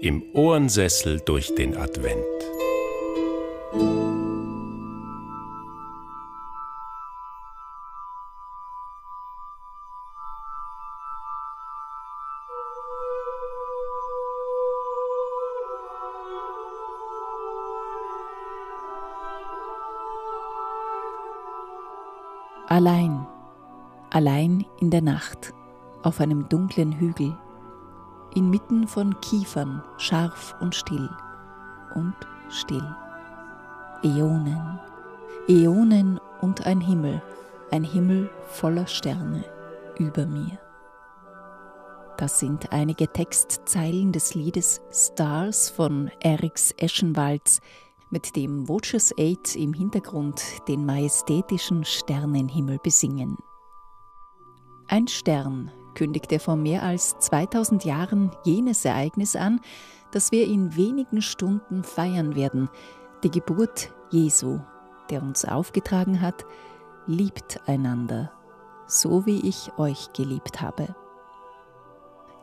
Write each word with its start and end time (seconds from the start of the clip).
im 0.00 0.22
Ohrensessel 0.34 1.20
durch 1.20 1.54
den 1.54 1.76
Advent. 1.76 2.24
Allein, 22.68 23.26
allein 24.10 24.66
in 24.80 24.90
der 24.90 25.00
Nacht, 25.00 25.54
auf 26.02 26.20
einem 26.20 26.48
dunklen 26.48 26.92
Hügel, 26.98 27.36
inmitten 28.36 28.86
von 28.86 29.18
Kiefern, 29.20 29.82
scharf 29.96 30.54
und 30.60 30.74
still 30.74 31.10
und 31.94 32.14
still. 32.50 32.94
Äonen, 34.02 34.78
Äonen 35.48 36.20
und 36.42 36.66
ein 36.66 36.80
Himmel, 36.80 37.22
ein 37.70 37.82
Himmel 37.82 38.30
voller 38.46 38.86
Sterne 38.86 39.44
über 39.98 40.26
mir. 40.26 40.58
Das 42.18 42.38
sind 42.38 42.72
einige 42.72 43.08
Textzeilen 43.08 44.12
des 44.12 44.34
Liedes 44.34 44.80
Stars 44.90 45.68
von 45.70 46.10
Eriks 46.20 46.72
Eschenwalds, 46.78 47.60
mit 48.10 48.36
dem 48.36 48.68
Watchers 48.68 49.12
Eight 49.18 49.56
im 49.56 49.72
Hintergrund 49.72 50.42
den 50.68 50.86
majestätischen 50.86 51.84
Sternenhimmel 51.84 52.78
besingen. 52.82 53.36
Ein 54.86 55.08
Stern 55.08 55.72
kündigte 55.96 56.38
vor 56.38 56.54
mehr 56.54 56.84
als 56.84 57.18
2000 57.18 57.84
Jahren 57.84 58.30
jenes 58.44 58.84
Ereignis 58.84 59.34
an, 59.34 59.60
das 60.12 60.30
wir 60.30 60.46
in 60.46 60.76
wenigen 60.76 61.20
Stunden 61.20 61.82
feiern 61.82 62.36
werden, 62.36 62.70
die 63.24 63.30
Geburt 63.30 63.90
Jesu, 64.10 64.60
der 65.10 65.22
uns 65.22 65.44
aufgetragen 65.44 66.20
hat, 66.20 66.44
liebt 67.08 67.60
einander, 67.66 68.30
so 68.86 69.26
wie 69.26 69.48
ich 69.48 69.72
euch 69.78 70.12
geliebt 70.12 70.60
habe. 70.60 70.94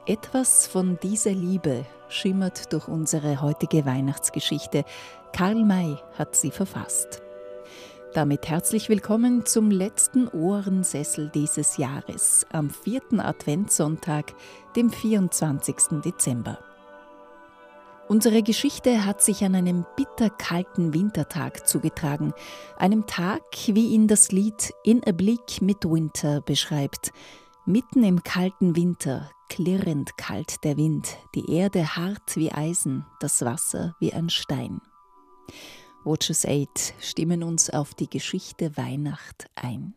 Etwas 0.05 0.67
von 0.67 0.99
dieser 1.01 1.31
Liebe 1.31 1.85
schimmert 2.09 2.73
durch 2.73 2.89
unsere 2.89 3.41
heutige 3.41 3.85
Weihnachtsgeschichte. 3.85 4.83
Karl 5.31 5.63
May 5.63 5.95
hat 6.17 6.35
sie 6.35 6.51
verfasst. 6.51 7.22
Damit 8.13 8.47
herzlich 8.47 8.89
willkommen 8.89 9.43
zum 9.43 9.71
letzten 9.71 10.27
Ohrensessel 10.27 11.31
dieses 11.33 11.77
Jahres, 11.77 12.45
am 12.51 12.69
vierten 12.69 13.19
Adventssonntag, 13.19 14.35
dem 14.75 14.91
24. 14.91 16.01
Dezember. 16.05 16.59
Unsere 18.07 18.43
Geschichte 18.43 19.03
hat 19.07 19.23
sich 19.23 19.43
an 19.43 19.55
einem 19.55 19.83
bitterkalten 19.95 20.93
Wintertag 20.93 21.67
zugetragen, 21.67 22.35
einem 22.77 23.07
Tag, 23.07 23.41
wie 23.65 23.87
ihn 23.87 24.07
das 24.07 24.31
Lied 24.31 24.71
In 24.83 25.01
a 25.07 25.11
Bleak 25.11 25.63
Midwinter 25.63 26.41
beschreibt. 26.41 27.13
Mitten 27.65 28.03
im 28.03 28.21
kalten 28.21 28.75
Winter, 28.75 29.31
klirrend 29.49 30.17
kalt 30.17 30.63
der 30.63 30.77
Wind, 30.77 31.17
die 31.33 31.51
Erde 31.51 31.95
hart 31.95 32.35
wie 32.35 32.51
Eisen, 32.51 33.07
das 33.19 33.43
Wasser 33.43 33.95
wie 33.99 34.13
ein 34.13 34.29
Stein. 34.29 34.81
Watchers 36.05 36.45
8 36.45 36.95
stimmen 36.99 37.43
uns 37.43 37.69
auf 37.69 37.93
die 37.93 38.09
Geschichte 38.09 38.75
Weihnacht 38.75 39.49
ein. 39.55 39.93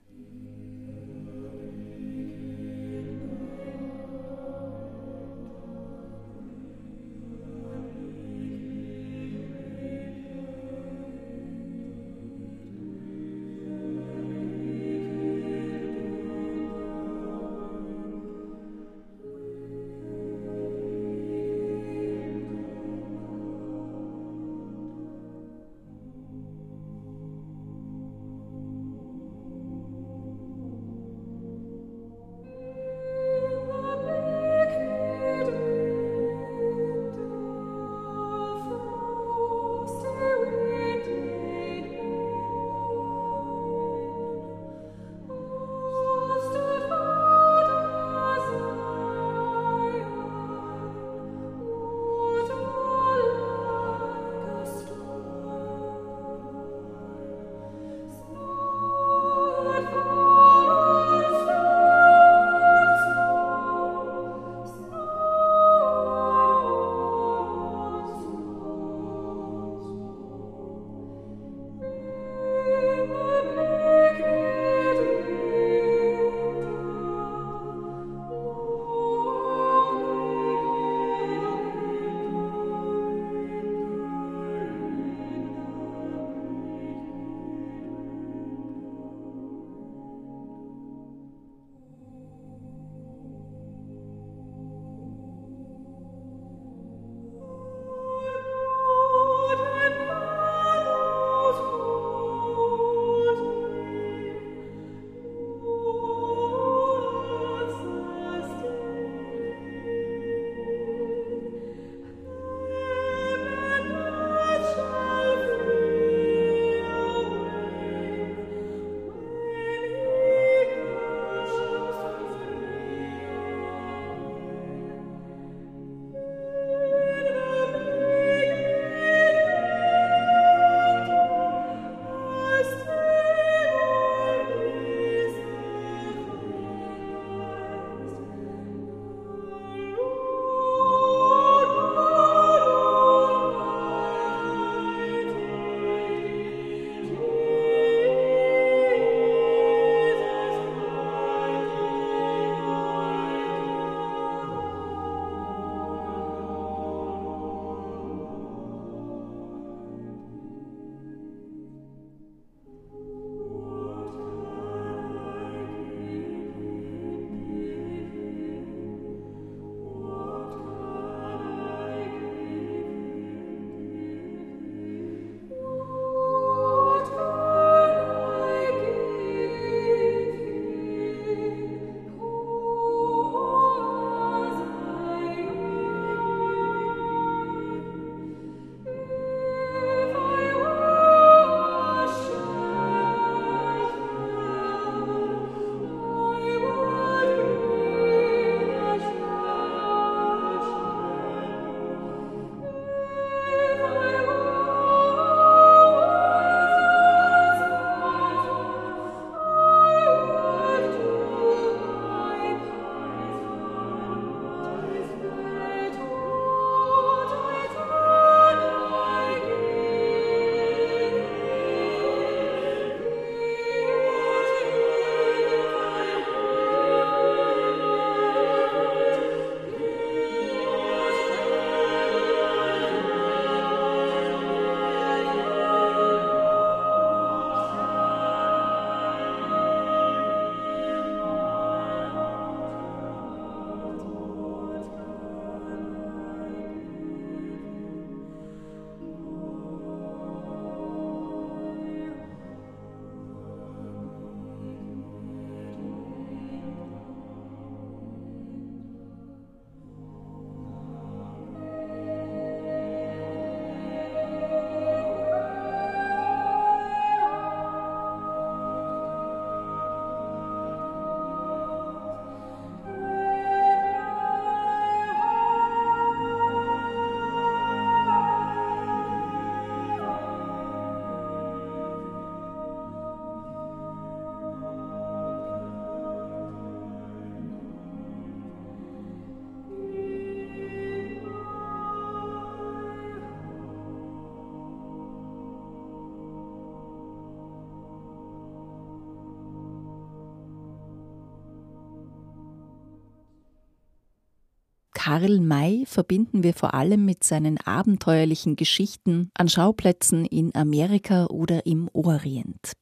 Karl 305.06 305.38
May 305.38 305.84
verbinden 305.86 306.42
wir 306.42 306.52
vor 306.52 306.74
allem 306.74 307.04
mit 307.04 307.22
seinen 307.22 307.58
abenteuerlichen 307.58 308.56
Geschichten 308.56 309.30
an 309.34 309.48
Schauplätzen 309.48 310.24
in 310.24 310.52
Amerika 310.52 311.26
oder 311.26 311.64
im 311.64 311.88
Orient. 311.92 312.72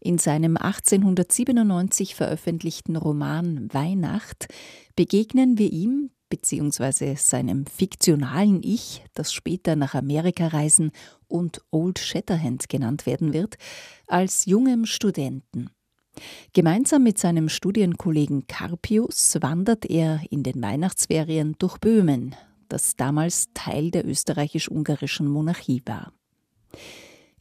In 0.00 0.18
seinem 0.18 0.58
1897 0.58 2.14
veröffentlichten 2.14 2.96
Roman 2.96 3.72
Weihnacht 3.72 4.48
begegnen 4.96 5.56
wir 5.56 5.72
ihm 5.72 6.10
bzw. 6.28 7.14
seinem 7.14 7.64
fiktionalen 7.64 8.62
Ich, 8.62 9.02
das 9.14 9.32
später 9.32 9.76
nach 9.76 9.94
Amerika 9.94 10.48
reisen 10.48 10.90
und 11.26 11.62
Old 11.70 12.00
Shatterhand 12.00 12.68
genannt 12.68 13.06
werden 13.06 13.32
wird, 13.32 13.56
als 14.08 14.44
jungem 14.44 14.84
Studenten. 14.84 15.70
Gemeinsam 16.52 17.02
mit 17.02 17.18
seinem 17.18 17.48
Studienkollegen 17.48 18.46
Carpius 18.46 19.36
wandert 19.40 19.84
er 19.86 20.20
in 20.30 20.42
den 20.42 20.62
Weihnachtsferien 20.62 21.56
durch 21.58 21.78
Böhmen, 21.78 22.34
das 22.68 22.96
damals 22.96 23.48
Teil 23.54 23.90
der 23.90 24.06
österreichisch-ungarischen 24.06 25.28
Monarchie 25.28 25.82
war. 25.86 26.12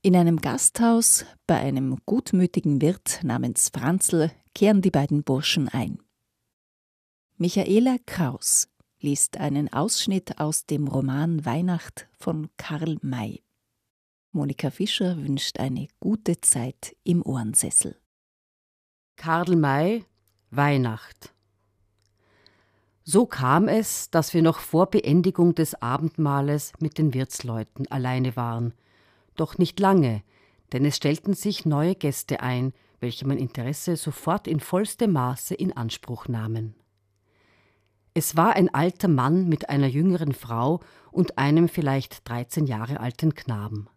In 0.02 0.16
einem 0.16 0.38
Gasthaus 0.42 1.26
bei 1.48 1.58
einem 1.58 1.98
gutmütigen 2.06 2.82
Wirt 2.82 3.22
namens 3.24 3.70
Franzl 3.74 4.32
kehren 4.54 4.82
die 4.82 4.92
beiden 4.92 5.24
Burschen 5.24 5.70
ein. 5.70 6.00
Michaela 7.38 7.98
Kraus 8.06 8.68
liest 9.00 9.38
einen 9.38 9.72
Ausschnitt 9.72 10.40
aus 10.40 10.66
dem 10.66 10.88
Roman 10.88 11.46
Weihnacht 11.46 12.08
von 12.20 12.50
Karl 12.58 12.98
May. 13.02 13.44
Monika 14.32 14.72
Fischer 14.72 15.18
wünscht 15.18 15.60
eine 15.60 15.88
gute 16.00 16.42
Zeit 16.42 16.96
im 17.04 17.22
Ohrensessel. 17.22 18.03
Karl 19.16 19.56
May 19.56 20.04
Weihnacht 20.52 21.34
So 23.04 23.26
kam 23.26 23.68
es, 23.68 24.10
dass 24.10 24.34
wir 24.34 24.42
noch 24.42 24.60
vor 24.60 24.88
Beendigung 24.88 25.56
des 25.56 25.82
Abendmahles 25.82 26.74
mit 26.80 26.98
den 26.98 27.14
Wirtsleuten 27.14 27.90
alleine 27.90 28.36
waren. 28.36 28.74
Doch 29.36 29.58
nicht 29.58 29.80
lange, 29.80 30.24
denn 30.74 30.84
es 30.84 30.98
stellten 30.98 31.36
sich 31.36 31.66
neue 31.66 31.96
Gäste 31.96 32.42
ein, 32.42 32.74
welche 33.00 33.26
mein 33.26 33.38
Interesse 33.38 33.96
sofort 33.96 34.48
in 34.48 34.60
vollstem 34.60 35.14
Maße 35.14 35.54
in 35.54 35.78
Anspruch 35.78 36.28
nahmen. 36.28 36.76
Es 38.14 38.36
war 38.36 38.56
ein 38.56 38.74
alter 38.74 39.08
Mann 39.08 39.48
mit 39.48 39.70
einer 39.70 39.88
jüngeren 39.88 40.34
Frau 40.34 40.82
und 41.12 41.38
einem 41.38 41.70
vielleicht 41.70 42.28
13 42.28 42.66
Jahre 42.66 43.00
alten 43.00 43.36
Knaben. 43.36 43.88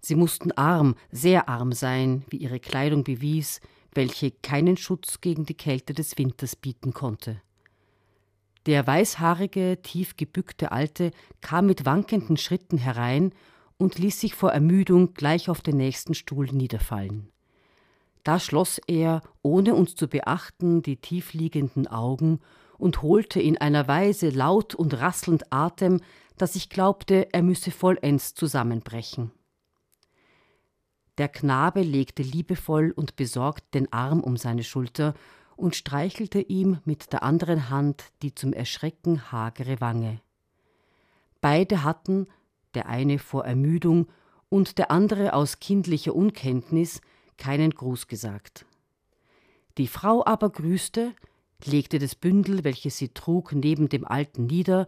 Sie 0.00 0.14
mussten 0.14 0.52
arm, 0.52 0.94
sehr 1.10 1.48
arm 1.48 1.72
sein, 1.72 2.24
wie 2.28 2.36
ihre 2.36 2.60
Kleidung 2.60 3.02
bewies, 3.02 3.60
welche 3.96 4.30
keinen 4.30 4.76
Schutz 4.76 5.20
gegen 5.20 5.46
die 5.46 5.56
Kälte 5.56 5.94
des 5.94 6.16
Winters 6.18 6.54
bieten 6.54 6.92
konnte. 6.92 7.40
Der 8.66 8.86
weißhaarige, 8.86 9.78
tief 9.82 10.16
gebückte 10.16 10.72
Alte 10.72 11.12
kam 11.40 11.66
mit 11.66 11.84
wankenden 11.86 12.36
Schritten 12.36 12.78
herein 12.78 13.32
und 13.78 13.98
ließ 13.98 14.20
sich 14.20 14.34
vor 14.34 14.52
Ermüdung 14.52 15.14
gleich 15.14 15.48
auf 15.48 15.60
den 15.60 15.76
nächsten 15.76 16.14
Stuhl 16.14 16.46
niederfallen. 16.46 17.28
Da 18.24 18.40
schloss 18.40 18.80
er, 18.88 19.22
ohne 19.42 19.74
uns 19.74 19.94
zu 19.94 20.08
beachten, 20.08 20.82
die 20.82 20.96
tiefliegenden 20.96 21.86
Augen 21.86 22.40
und 22.76 23.02
holte 23.02 23.40
in 23.40 23.56
einer 23.56 23.86
Weise 23.86 24.30
laut 24.30 24.74
und 24.74 24.94
rasselnd 25.00 25.52
Atem, 25.52 26.00
dass 26.36 26.56
ich 26.56 26.68
glaubte, 26.68 27.32
er 27.32 27.42
müsse 27.42 27.70
vollends 27.70 28.34
zusammenbrechen. 28.34 29.30
Der 31.18 31.28
Knabe 31.28 31.80
legte 31.80 32.22
liebevoll 32.22 32.92
und 32.94 33.16
besorgt 33.16 33.74
den 33.74 33.92
Arm 33.92 34.20
um 34.20 34.36
seine 34.36 34.64
Schulter 34.64 35.14
und 35.56 35.74
streichelte 35.74 36.40
ihm 36.40 36.78
mit 36.84 37.12
der 37.12 37.22
anderen 37.22 37.70
Hand 37.70 38.04
die 38.22 38.34
zum 38.34 38.52
Erschrecken 38.52 39.32
hagere 39.32 39.80
Wange. 39.80 40.20
Beide 41.40 41.82
hatten, 41.82 42.26
der 42.74 42.88
eine 42.88 43.18
vor 43.18 43.46
Ermüdung 43.46 44.08
und 44.50 44.78
der 44.78 44.90
andere 44.90 45.32
aus 45.32 45.58
kindlicher 45.58 46.14
Unkenntnis, 46.14 47.00
keinen 47.38 47.70
Gruß 47.70 48.06
gesagt. 48.08 48.66
Die 49.78 49.88
Frau 49.88 50.24
aber 50.24 50.50
grüßte, 50.50 51.14
legte 51.64 51.98
das 51.98 52.14
Bündel, 52.14 52.64
welches 52.64 52.98
sie 52.98 53.08
trug, 53.08 53.52
neben 53.52 53.88
dem 53.88 54.04
Alten 54.06 54.46
nieder, 54.46 54.86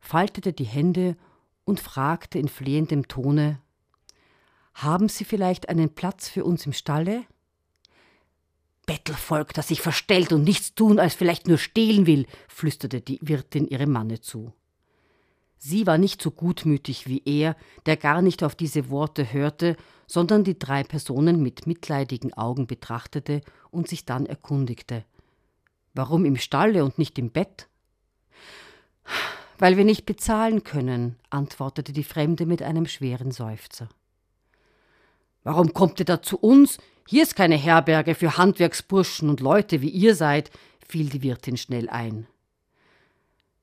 faltete 0.00 0.52
die 0.52 0.64
Hände 0.64 1.16
und 1.64 1.80
fragte 1.80 2.38
in 2.38 2.48
flehendem 2.48 3.06
Tone 3.08 3.60
Haben 4.78 5.08
Sie 5.08 5.24
vielleicht 5.24 5.68
einen 5.68 5.94
Platz 5.94 6.28
für 6.28 6.44
uns 6.44 6.66
im 6.66 6.72
Stalle? 6.72 7.24
Bettelvolk, 8.86 9.52
das 9.52 9.68
sich 9.68 9.80
verstellt 9.80 10.32
und 10.32 10.44
nichts 10.44 10.74
tun, 10.74 10.98
als 10.98 11.14
vielleicht 11.14 11.46
nur 11.46 11.58
stehlen 11.58 12.06
will, 12.06 12.26
flüsterte 12.48 13.00
die 13.00 13.18
Wirtin 13.22 13.68
ihrem 13.68 13.92
Manne 13.92 14.20
zu. 14.20 14.52
Sie 15.58 15.86
war 15.86 15.98
nicht 15.98 16.22
so 16.22 16.30
gutmütig 16.30 17.06
wie 17.06 17.22
er, 17.24 17.56
der 17.86 17.96
gar 17.96 18.22
nicht 18.22 18.42
auf 18.42 18.54
diese 18.54 18.90
Worte 18.90 19.32
hörte, 19.32 19.76
sondern 20.06 20.44
die 20.44 20.58
drei 20.58 20.84
Personen 20.84 21.42
mit 21.42 21.66
mitleidigen 21.66 22.32
Augen 22.32 22.66
betrachtete 22.66 23.42
und 23.70 23.88
sich 23.88 24.04
dann 24.04 24.26
erkundigte– 24.26 25.04
Warum 25.98 26.24
im 26.24 26.36
Stalle 26.36 26.84
und 26.84 26.96
nicht 26.96 27.18
im 27.18 27.32
Bett? 27.32 27.68
Weil 29.58 29.76
wir 29.76 29.84
nicht 29.84 30.06
bezahlen 30.06 30.62
können, 30.62 31.16
antwortete 31.28 31.92
die 31.92 32.04
Fremde 32.04 32.46
mit 32.46 32.62
einem 32.62 32.86
schweren 32.86 33.32
Seufzer. 33.32 33.88
Warum 35.44 35.72
kommt 35.72 36.00
ihr 36.00 36.04
da 36.04 36.22
zu 36.22 36.38
uns? 36.38 36.78
Hier 37.06 37.22
ist 37.22 37.36
keine 37.36 37.56
Herberge 37.56 38.14
für 38.14 38.36
Handwerksburschen 38.36 39.28
und 39.30 39.40
Leute 39.40 39.80
wie 39.80 39.88
ihr 39.88 40.14
seid, 40.14 40.50
fiel 40.86 41.08
die 41.08 41.22
Wirtin 41.22 41.56
schnell 41.56 41.88
ein. 41.88 42.26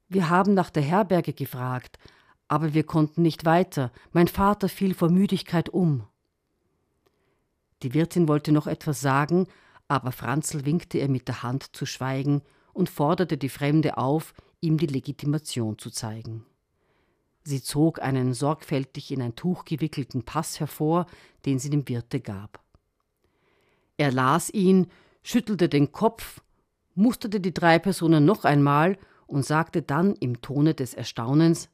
Wir 0.08 0.30
haben 0.30 0.54
nach 0.54 0.70
der 0.70 0.84
Herberge 0.84 1.34
gefragt, 1.34 2.00
aber 2.48 2.74
wir 2.74 2.84
konnten 2.84 3.22
nicht 3.22 3.46
weiter. 3.46 3.92
Mein 4.12 4.28
Vater 4.28 4.70
fiel 4.70 4.94
vor 4.94 5.10
Müdigkeit 5.10 5.70
um. 5.70 6.08
Die 7.84 7.94
Wirtin 7.94 8.28
wollte 8.28 8.52
noch 8.52 8.68
etwas 8.68 9.02
sagen, 9.02 9.48
aber 9.88 10.12
Franzl 10.12 10.66
winkte 10.66 10.98
ihr 10.98 11.10
mit 11.10 11.28
der 11.28 11.44
Hand 11.44 11.76
zu 11.76 11.86
schweigen 11.86 12.42
und 12.74 12.90
forderte 12.90 13.38
die 13.38 13.50
Fremde 13.50 13.98
auf, 13.98 14.34
ihm 14.62 14.78
die 14.78 14.88
Legitimation 14.88 15.78
zu 15.78 15.92
zeigen. 15.92 16.46
Sie 17.48 17.62
zog 17.62 18.02
einen 18.02 18.34
sorgfältig 18.34 19.12
in 19.12 19.22
ein 19.22 19.36
Tuch 19.36 19.66
gewickelten 19.66 20.24
Pass 20.24 20.60
hervor, 20.60 21.06
den 21.46 21.60
sie 21.60 21.70
dem 21.70 21.88
Wirte 21.88 22.20
gab. 22.20 22.60
Er 23.98 24.12
las 24.12 24.50
ihn, 24.50 24.88
schüttelte 25.22 25.70
den 25.70 25.92
Kopf, 25.92 26.42
musterte 26.96 27.40
die 27.40 27.54
drei 27.54 27.78
Personen 27.78 28.26
noch 28.26 28.46
einmal 28.46 28.98
und 29.28 29.46
sagte 29.46 29.84
dann 29.84 30.16
im 30.16 30.42
Tone 30.42 30.74
des 30.74 30.96
Erstaunens 30.96 31.70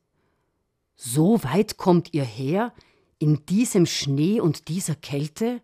So 0.98 1.42
weit 1.46 1.78
kommt 1.78 2.14
ihr 2.14 2.26
her, 2.26 2.74
in 3.18 3.46
diesem 3.46 3.86
Schnee 3.86 4.42
und 4.42 4.68
dieser 4.68 4.96
Kälte? 4.96 5.62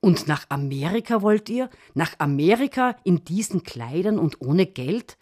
Und 0.00 0.28
nach 0.28 0.44
Amerika 0.50 1.22
wollt 1.22 1.48
ihr? 1.48 1.70
Nach 1.94 2.18
Amerika 2.18 2.96
in 3.04 3.24
diesen 3.24 3.62
Kleidern 3.62 4.18
und 4.18 4.42
ohne 4.42 4.66
Geld? 4.66 5.16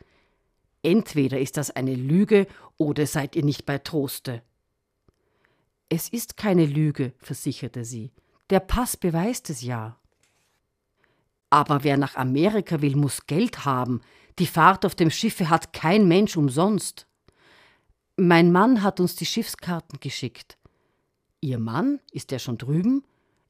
Entweder 0.82 1.38
ist 1.38 1.58
das 1.58 1.70
eine 1.70 1.94
Lüge 1.94 2.46
oder 2.80 3.06
seid 3.06 3.36
ihr 3.36 3.44
nicht 3.44 3.66
bei 3.66 3.76
Troste. 3.76 4.42
Es 5.90 6.08
ist 6.08 6.38
keine 6.38 6.64
Lüge, 6.64 7.12
versicherte 7.18 7.84
sie. 7.84 8.10
Der 8.48 8.60
Pass 8.60 8.96
beweist 8.96 9.50
es 9.50 9.60
ja. 9.60 9.98
Aber 11.50 11.84
wer 11.84 11.98
nach 11.98 12.16
Amerika 12.16 12.80
will, 12.80 12.96
muss 12.96 13.26
Geld 13.26 13.66
haben. 13.66 14.00
Die 14.38 14.46
Fahrt 14.46 14.86
auf 14.86 14.94
dem 14.94 15.10
Schiffe 15.10 15.50
hat 15.50 15.74
kein 15.74 16.08
Mensch 16.08 16.38
umsonst. 16.38 17.06
Mein 18.16 18.50
Mann 18.50 18.82
hat 18.82 18.98
uns 18.98 19.14
die 19.14 19.26
Schiffskarten 19.26 20.00
geschickt. 20.00 20.56
Ihr 21.42 21.58
Mann? 21.58 22.00
Ist 22.12 22.32
er 22.32 22.38
schon 22.38 22.56
drüben? 22.56 23.04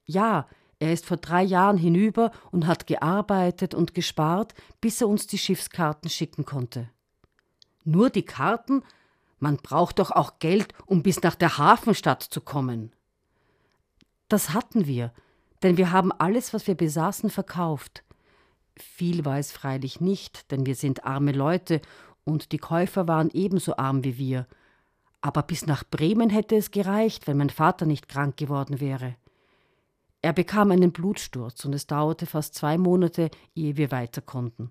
Ja, 0.06 0.48
er 0.80 0.92
ist 0.92 1.06
vor 1.06 1.18
drei 1.18 1.44
Jahren 1.44 1.76
hinüber 1.76 2.32
und 2.50 2.66
hat 2.66 2.88
gearbeitet 2.88 3.74
und 3.74 3.94
gespart, 3.94 4.54
bis 4.80 5.00
er 5.00 5.08
uns 5.08 5.28
die 5.28 5.38
Schiffskarten 5.38 6.10
schicken 6.10 6.44
konnte. 6.44 6.90
Nur 7.84 8.10
die 8.10 8.24
Karten? 8.24 8.82
Man 9.40 9.56
braucht 9.56 9.98
doch 9.98 10.10
auch 10.10 10.38
Geld, 10.38 10.74
um 10.86 11.02
bis 11.02 11.22
nach 11.22 11.34
der 11.34 11.58
Hafenstadt 11.58 12.22
zu 12.22 12.40
kommen. 12.40 12.92
Das 14.28 14.50
hatten 14.50 14.86
wir, 14.86 15.12
denn 15.62 15.76
wir 15.76 15.90
haben 15.90 16.12
alles, 16.12 16.54
was 16.54 16.66
wir 16.66 16.76
besaßen, 16.76 17.30
verkauft. 17.30 18.04
Viel 18.76 19.24
war 19.24 19.38
es 19.38 19.50
freilich 19.50 20.00
nicht, 20.00 20.50
denn 20.52 20.66
wir 20.66 20.74
sind 20.74 21.04
arme 21.04 21.32
Leute 21.32 21.80
und 22.24 22.52
die 22.52 22.58
Käufer 22.58 23.08
waren 23.08 23.30
ebenso 23.32 23.76
arm 23.76 24.04
wie 24.04 24.18
wir. 24.18 24.46
Aber 25.22 25.42
bis 25.42 25.66
nach 25.66 25.84
Bremen 25.84 26.30
hätte 26.30 26.56
es 26.56 26.70
gereicht, 26.70 27.26
wenn 27.26 27.38
mein 27.38 27.50
Vater 27.50 27.86
nicht 27.86 28.08
krank 28.08 28.36
geworden 28.36 28.80
wäre. 28.80 29.16
Er 30.22 30.34
bekam 30.34 30.70
einen 30.70 30.92
Blutsturz 30.92 31.64
und 31.64 31.74
es 31.74 31.86
dauerte 31.86 32.26
fast 32.26 32.54
zwei 32.54 32.76
Monate, 32.76 33.30
ehe 33.54 33.76
wir 33.76 33.90
weiter 33.90 34.20
konnten. 34.20 34.70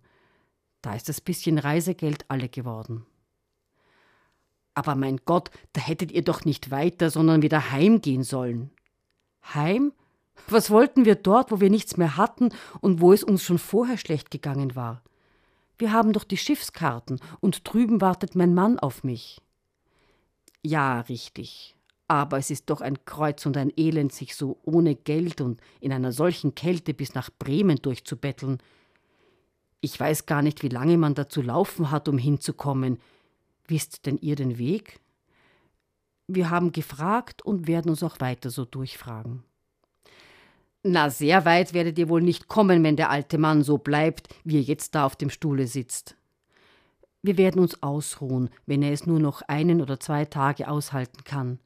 Da 0.82 0.94
ist 0.94 1.10
das 1.10 1.22
bisschen 1.22 1.58
Reisegeld 1.58 2.26
alle 2.30 2.50
geworden. 2.50 3.06
Aber 4.74 4.96
mein 4.96 5.20
Gott, 5.26 5.52
da 5.74 5.82
hättet 5.82 6.12
ihr 6.12 6.24
doch 6.24 6.46
nicht 6.46 6.72
weiter, 6.72 7.10
sondern 7.10 7.42
wieder 7.42 7.72
heimgehen 7.72 8.24
sollen. 8.24 8.72
Heim? 9.54 9.94
Was 10.48 10.72
wollten 10.72 11.06
wir 11.06 11.16
dort, 11.16 11.52
wo 11.52 11.60
wir 11.60 11.70
nichts 11.70 11.98
mehr 11.98 12.18
hatten 12.18 12.50
und 12.80 13.02
wo 13.02 13.14
es 13.14 13.24
uns 13.24 13.44
schon 13.44 13.60
vorher 13.60 13.98
schlecht 13.98 14.32
gegangen 14.32 14.76
war? 14.76 15.04
Wir 15.78 15.94
haben 15.94 16.14
doch 16.14 16.24
die 16.24 16.38
Schiffskarten 16.38 17.20
und 17.40 17.72
drüben 17.72 18.02
wartet 18.02 18.36
mein 18.36 18.54
Mann 18.54 18.80
auf 18.80 19.04
mich. 19.04 19.42
Ja, 20.62 21.02
richtig. 21.02 21.76
Aber 22.08 22.38
es 22.38 22.50
ist 22.50 22.70
doch 22.70 22.82
ein 22.82 23.06
Kreuz 23.06 23.46
und 23.46 23.56
ein 23.56 23.72
Elend, 23.78 24.12
sich 24.12 24.36
so 24.36 24.58
ohne 24.64 24.96
Geld 24.96 25.42
und 25.42 25.62
in 25.80 25.94
einer 25.94 26.12
solchen 26.12 26.56
Kälte 26.56 26.94
bis 26.94 27.14
nach 27.14 27.30
Bremen 27.38 27.78
durchzubetteln. 27.78 28.58
Ich 29.80 29.98
weiß 29.98 30.26
gar 30.26 30.42
nicht, 30.42 30.64
wie 30.64 30.70
lange 30.70 30.98
man 30.98 31.14
dazu 31.14 31.42
laufen 31.42 31.92
hat, 31.92 32.10
um 32.10 32.18
hinzukommen. 32.18 32.98
Wisst 33.70 34.08
denn 34.08 34.18
ihr 34.18 34.36
den 34.36 34.58
Weg? 34.58 35.00
Wir 36.28 36.50
haben 36.50 36.72
gefragt 36.72 37.44
und 37.44 37.68
werden 37.68 37.90
uns 37.90 38.02
auch 38.02 38.20
weiter 38.20 38.50
so 38.50 38.66
durchfragen. 38.66 39.44
Na, 40.82 41.12
sehr 41.12 41.46
weit 41.46 41.74
werdet 41.74 42.00
ihr 42.00 42.10
wohl 42.10 42.22
nicht 42.22 42.48
kommen, 42.48 42.84
wenn 42.84 42.96
der 42.96 43.12
alte 43.12 43.38
Mann 43.38 43.64
so 43.64 43.78
bleibt, 43.78 44.34
wie 44.44 44.58
er 44.58 44.64
jetzt 44.64 44.96
da 44.96 45.06
auf 45.06 45.16
dem 45.16 45.30
Stuhle 45.30 45.68
sitzt. 45.68 46.16
Wir 47.22 47.38
werden 47.38 47.62
uns 47.62 47.84
ausruhen, 47.84 48.50
wenn 48.66 48.82
er 48.82 48.92
es 48.92 49.06
nur 49.06 49.20
noch 49.20 49.44
einen 49.44 49.82
oder 49.82 50.00
zwei 50.00 50.26
Tage 50.26 50.68
aushalten 50.68 51.24
kann. 51.24 51.60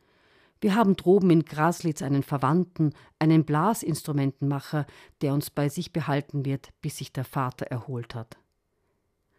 Wir 0.59 0.75
haben 0.75 0.97
droben 0.97 1.29
in 1.29 1.45
Graslitz 1.45 2.01
einen 2.01 2.23
Verwandten, 2.23 2.93
einen 3.19 3.45
Blasinstrumentenmacher, 3.45 4.87
der 5.21 5.33
uns 5.33 5.49
bei 5.49 5.69
sich 5.69 5.93
behalten 5.93 6.43
wird, 6.43 6.69
bis 6.81 6.97
sich 6.97 7.13
der 7.13 7.25
Vater 7.25 7.67
erholt 7.67 8.13
hat. 8.13 8.37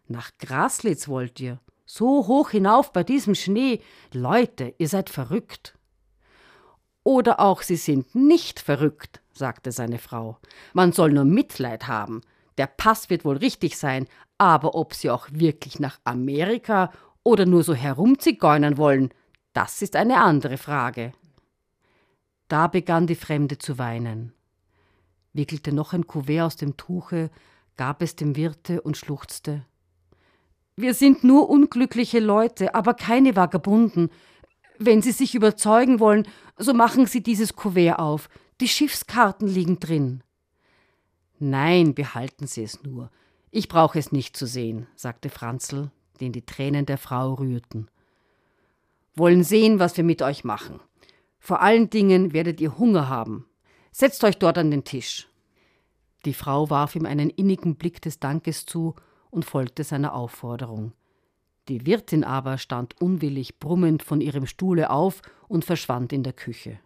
Nach 0.07 0.31
Graslitz 0.39 1.09
wollt 1.09 1.41
ihr? 1.41 1.61
So 1.87 2.27
hoch 2.27 2.51
hinauf 2.51 2.93
bei 2.93 3.05
diesem 3.05 3.35
Schnee? 3.35 3.81
Leute, 4.13 4.75
ihr 4.79 4.89
seid 4.89 5.11
verrückt. 5.11 5.77
Oder 7.03 7.41
auch 7.41 7.63
Sie 7.63 7.77
sind 7.77 8.15
nicht 8.15 8.61
verrückt, 8.61 9.21
sagte 9.33 9.73
seine 9.73 9.99
Frau. 9.99 10.39
Man 10.73 10.93
soll 10.93 11.13
nur 11.13 11.25
Mitleid 11.25 11.87
haben. 11.87 12.23
Der 12.57 12.67
Pass 12.67 13.11
wird 13.11 13.25
wohl 13.25 13.37
richtig 13.37 13.77
sein, 13.77 14.07
aber 14.39 14.75
ob 14.75 14.95
Sie 14.95 15.11
auch 15.11 15.29
wirklich 15.31 15.79
nach 15.79 16.01
Amerika 16.05 16.91
oder 17.23 17.47
nur 17.47 17.63
so 17.63 17.75
herumzigeunern 17.75 18.79
wollen, 18.79 19.13
das 19.53 19.83
ist 19.83 19.97
eine 19.97 20.21
andere 20.23 20.57
Frage. 20.57 21.13
Da 22.49 22.67
begann 22.67 23.07
die 23.07 23.15
Fremde 23.15 23.59
zu 23.59 23.79
weinen, 23.79 24.33
wickelte 25.33 25.73
noch 25.73 25.93
ein 25.93 26.07
Kuvert 26.07 26.43
aus 26.43 26.57
dem 26.57 26.77
Tuche, 26.77 27.31
gab 27.77 28.03
es 28.03 28.17
dem 28.17 28.37
Wirte 28.37 28.81
und 28.81 28.97
schluchzte. 28.97 29.65
Wir 30.77 30.95
sind 30.95 31.23
nur 31.23 31.49
unglückliche 31.49 32.19
Leute, 32.19 32.75
aber 32.75 32.95
keine 32.95 33.37
Vagabunden. 33.37 34.11
Wenn 34.79 35.03
Sie 35.03 35.13
sich 35.13 35.35
überzeugen 35.35 36.01
wollen, 36.01 36.27
so 36.57 36.75
machen 36.75 37.07
Sie 37.07 37.23
dieses 37.23 37.55
Kuvert 37.55 37.99
auf. 37.99 38.29
Die 38.61 38.69
Schiffskarten 38.69 39.47
liegen 39.47 39.79
drin. 39.79 40.23
Nein, 41.39 41.95
behalten 41.95 42.47
Sie 42.47 42.63
es 42.63 42.83
nur. 42.83 43.11
Ich 43.51 43.69
brauche 43.69 43.99
es 43.99 44.11
nicht 44.11 44.37
zu 44.37 44.47
sehen, 44.47 44.89
sagte 44.97 45.31
Franzl, 45.31 45.91
den 46.21 46.33
die 46.33 46.45
Tränen 46.45 46.87
der 46.87 46.99
Frau 46.99 47.35
rührten. 47.35 47.89
Wollen 49.15 49.45
sehen, 49.45 49.79
was 49.79 49.97
wir 49.97 50.03
mit 50.03 50.23
euch 50.23 50.43
machen. 50.43 50.81
Vor 51.39 51.61
allen 51.63 51.89
Dingen 51.89 52.33
werdet 52.33 52.61
ihr 52.61 52.79
Hunger 52.79 53.09
haben. 53.09 53.47
Setzt 53.93 54.25
euch 54.25 54.39
dort 54.39 54.59
an 54.59 54.73
den 54.73 54.83
Tisch. 54.83 55.29
Die 56.25 56.35
Frau 56.35 56.69
warf 56.71 56.97
ihm 56.97 57.07
einen 57.07 57.31
innigen 57.31 57.77
Blick 57.77 58.03
des 58.03 58.19
Dankes 58.19 58.67
zu 58.67 58.97
und 59.35 59.45
folgte 59.45 59.83
seiner 59.83 60.15
Aufforderung. 60.15 60.93
Die 61.69 61.87
Wirtin 61.87 62.23
aber 62.23 62.57
stand 62.57 63.01
unwillig 63.01 63.59
brummend 63.59 64.03
von 64.03 64.21
ihrem 64.21 64.47
Stuhle 64.47 64.91
auf 64.91 65.23
und 65.49 65.65
verschwand 65.65 66.13
in 66.13 66.23
der 66.23 66.33
Küche. 66.33 66.79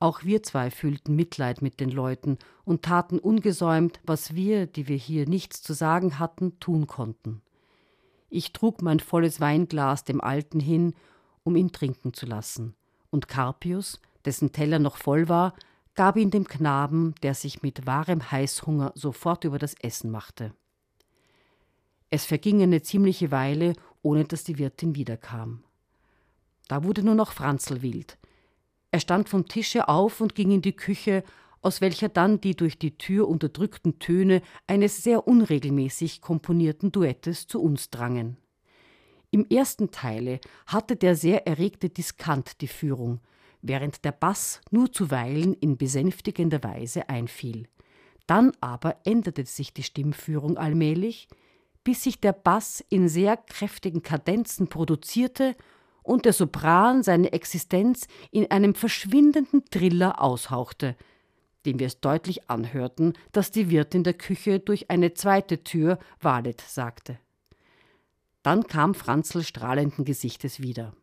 Auch 0.00 0.24
wir 0.24 0.42
zwei 0.42 0.70
fühlten 0.70 1.14
Mitleid 1.14 1.62
mit 1.62 1.78
den 1.78 1.90
Leuten 1.90 2.38
und 2.64 2.82
taten 2.82 3.18
ungesäumt, 3.18 4.00
was 4.04 4.34
wir, 4.34 4.66
die 4.66 4.88
wir 4.88 4.96
hier 4.96 5.28
nichts 5.28 5.62
zu 5.62 5.74
sagen 5.74 6.18
hatten, 6.18 6.58
tun 6.58 6.86
konnten. 6.86 7.42
Ich 8.28 8.52
trug 8.52 8.82
mein 8.82 8.98
volles 8.98 9.40
Weinglas 9.40 10.04
dem 10.04 10.20
Alten 10.20 10.58
hin, 10.58 10.94
um 11.44 11.54
ihn 11.54 11.70
trinken 11.70 12.14
zu 12.14 12.26
lassen, 12.26 12.74
und 13.10 13.28
Carpius, 13.28 14.00
dessen 14.24 14.52
Teller 14.52 14.78
noch 14.78 14.96
voll 14.96 15.28
war, 15.28 15.54
gab 15.94 16.16
ihn 16.16 16.30
dem 16.30 16.48
Knaben, 16.48 17.14
der 17.22 17.34
sich 17.34 17.62
mit 17.62 17.86
wahrem 17.86 18.30
Heißhunger 18.30 18.92
sofort 18.94 19.44
über 19.44 19.58
das 19.58 19.74
Essen 19.74 20.10
machte. 20.10 20.52
Es 22.10 22.24
verging 22.24 22.62
eine 22.62 22.82
ziemliche 22.82 23.30
Weile, 23.30 23.74
ohne 24.02 24.24
dass 24.24 24.44
die 24.44 24.58
Wirtin 24.58 24.94
wiederkam. 24.96 25.62
Da 26.68 26.84
wurde 26.84 27.02
nur 27.02 27.14
noch 27.14 27.32
Franzl 27.32 27.82
wild. 27.82 28.18
Er 28.90 29.00
stand 29.00 29.28
vom 29.28 29.46
Tische 29.46 29.88
auf 29.88 30.20
und 30.20 30.34
ging 30.34 30.50
in 30.50 30.62
die 30.62 30.74
Küche, 30.74 31.22
aus 31.62 31.80
welcher 31.80 32.08
dann 32.08 32.40
die 32.40 32.56
durch 32.56 32.78
die 32.78 32.96
Tür 32.96 33.28
unterdrückten 33.28 33.98
Töne 33.98 34.42
eines 34.66 35.02
sehr 35.02 35.28
unregelmäßig 35.28 36.20
komponierten 36.20 36.90
Duettes 36.90 37.46
zu 37.46 37.62
uns 37.62 37.90
drangen. 37.90 38.36
Im 39.30 39.46
ersten 39.48 39.90
Teile 39.90 40.40
hatte 40.66 40.96
der 40.96 41.14
sehr 41.14 41.46
erregte 41.46 41.88
Diskant 41.88 42.60
die 42.60 42.68
Führung, 42.68 43.20
während 43.62 44.04
der 44.04 44.12
Bass 44.12 44.60
nur 44.70 44.90
zuweilen 44.90 45.54
in 45.54 45.76
besänftigender 45.76 46.64
Weise 46.64 47.08
einfiel. 47.08 47.68
Dann 48.26 48.52
aber 48.60 48.96
änderte 49.04 49.44
sich 49.44 49.72
die 49.72 49.82
Stimmführung 49.82 50.56
allmählich, 50.56 51.28
bis 51.90 52.04
sich 52.04 52.20
der 52.20 52.32
Bass 52.32 52.84
in 52.88 53.08
sehr 53.08 53.36
kräftigen 53.36 54.04
Kadenzen 54.04 54.68
produzierte 54.68 55.56
und 56.04 56.24
der 56.24 56.32
Sopran 56.32 57.02
seine 57.02 57.32
Existenz 57.32 58.06
in 58.30 58.48
einem 58.48 58.76
verschwindenden 58.76 59.64
Triller 59.72 60.22
aushauchte, 60.22 60.94
dem 61.66 61.80
wir 61.80 61.88
es 61.88 61.98
deutlich 61.98 62.48
anhörten, 62.48 63.14
dass 63.32 63.50
die 63.50 63.70
Wirtin 63.70 64.04
der 64.04 64.14
Küche 64.14 64.60
durch 64.60 64.88
eine 64.88 65.14
zweite 65.14 65.64
Tür 65.64 65.98
Walet 66.20 66.60
sagte. 66.60 67.18
Dann 68.44 68.68
kam 68.68 68.94
Franzl 68.94 69.42
strahlenden 69.42 70.04
Gesichtes 70.04 70.60
wieder. 70.60 70.94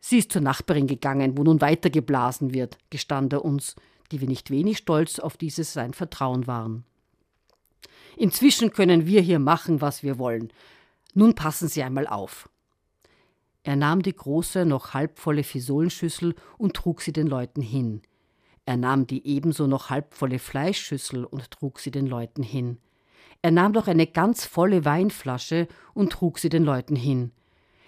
Sie 0.00 0.16
ist 0.16 0.32
zur 0.32 0.40
Nachbarin 0.40 0.86
gegangen, 0.86 1.36
wo 1.36 1.42
nun 1.42 1.60
weitergeblasen 1.60 2.54
wird, 2.54 2.78
gestand 2.88 3.34
er 3.34 3.44
uns, 3.44 3.76
die 4.12 4.22
wir 4.22 4.28
nicht 4.28 4.48
wenig 4.48 4.78
stolz 4.78 5.18
auf 5.18 5.36
dieses 5.36 5.74
sein 5.74 5.92
Vertrauen 5.92 6.46
waren. 6.46 6.86
Inzwischen 8.16 8.72
können 8.72 9.06
wir 9.06 9.20
hier 9.20 9.38
machen, 9.38 9.80
was 9.80 10.02
wir 10.02 10.18
wollen. 10.18 10.52
Nun 11.14 11.34
passen 11.34 11.68
Sie 11.68 11.82
einmal 11.82 12.06
auf. 12.06 12.48
Er 13.62 13.76
nahm 13.76 14.02
die 14.02 14.14
große, 14.14 14.64
noch 14.64 14.94
halbvolle 14.94 15.44
Fisolenschüssel 15.44 16.34
und 16.56 16.74
trug 16.74 17.02
sie 17.02 17.12
den 17.12 17.26
Leuten 17.26 17.60
hin. 17.60 18.00
Er 18.64 18.76
nahm 18.76 19.06
die 19.06 19.26
ebenso 19.26 19.66
noch 19.66 19.90
halbvolle 19.90 20.38
Fleischschüssel 20.38 21.24
und 21.24 21.50
trug 21.50 21.78
sie 21.78 21.90
den 21.90 22.06
Leuten 22.06 22.42
hin. 22.42 22.78
Er 23.42 23.50
nahm 23.50 23.72
doch 23.72 23.86
eine 23.86 24.06
ganz 24.06 24.44
volle 24.44 24.84
Weinflasche 24.84 25.66
und 25.94 26.12
trug 26.12 26.38
sie 26.38 26.48
den 26.48 26.64
Leuten 26.64 26.96
hin. 26.96 27.32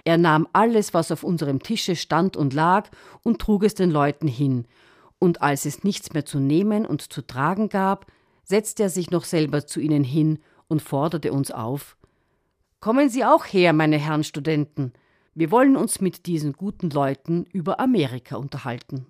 Er 0.04 0.18
nahm 0.18 0.48
alles, 0.52 0.94
was 0.94 1.12
auf 1.12 1.22
unserem 1.22 1.62
Tische 1.62 1.94
stand 1.94 2.36
und 2.36 2.54
lag, 2.54 2.90
und 3.22 3.40
trug 3.40 3.62
es 3.62 3.74
den 3.74 3.90
Leuten 3.90 4.26
hin. 4.26 4.66
Und 5.18 5.40
als 5.40 5.64
es 5.64 5.84
nichts 5.84 6.12
mehr 6.12 6.24
zu 6.24 6.38
nehmen 6.38 6.84
und 6.84 7.12
zu 7.12 7.22
tragen 7.22 7.68
gab, 7.68 8.06
setzte 8.42 8.84
er 8.84 8.90
sich 8.90 9.10
noch 9.10 9.24
selber 9.24 9.66
zu 9.66 9.80
ihnen 9.80 10.04
hin 10.04 10.38
und 10.68 10.82
forderte 10.82 11.32
uns 11.32 11.50
auf 11.50 11.96
Kommen 12.80 13.08
Sie 13.08 13.24
auch 13.24 13.44
her, 13.44 13.72
meine 13.72 13.96
Herren 13.96 14.24
Studenten, 14.24 14.92
wir 15.34 15.50
wollen 15.50 15.76
uns 15.76 16.00
mit 16.00 16.26
diesen 16.26 16.52
guten 16.52 16.90
Leuten 16.90 17.44
über 17.44 17.78
Amerika 17.78 18.36
unterhalten. 18.36 19.06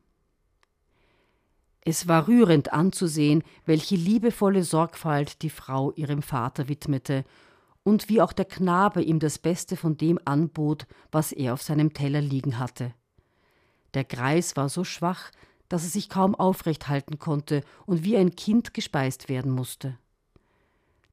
Es 1.80 2.06
war 2.06 2.28
rührend 2.28 2.72
anzusehen, 2.72 3.42
welche 3.64 3.96
liebevolle 3.96 4.62
Sorgfalt 4.62 5.42
die 5.42 5.50
Frau 5.50 5.90
ihrem 5.92 6.22
Vater 6.22 6.68
widmete 6.68 7.24
und 7.82 8.08
wie 8.08 8.20
auch 8.20 8.32
der 8.32 8.44
Knabe 8.44 9.02
ihm 9.02 9.18
das 9.18 9.38
Beste 9.38 9.76
von 9.76 9.96
dem 9.96 10.18
anbot, 10.24 10.86
was 11.10 11.32
er 11.32 11.54
auf 11.54 11.62
seinem 11.62 11.92
Teller 11.92 12.20
liegen 12.20 12.58
hatte. 12.58 12.94
Der 13.94 14.04
Greis 14.04 14.56
war 14.56 14.68
so 14.68 14.84
schwach, 14.84 15.30
dass 15.73 15.85
er 15.85 15.88
sich 15.88 16.11
kaum 16.11 16.35
aufrecht 16.35 16.88
halten 16.88 17.19
konnte 17.19 17.62
und 17.87 18.05
wie 18.05 18.19
ein 18.19 18.37
Kind 18.37 18.75
gespeist 18.75 19.31
werden 19.31 19.50
musste. 19.50 19.97